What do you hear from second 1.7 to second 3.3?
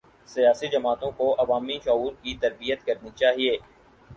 شعور کی تربیت کرنی